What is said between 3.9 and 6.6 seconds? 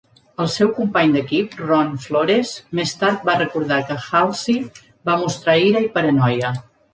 que Halsey va mostrar ira i paranoia.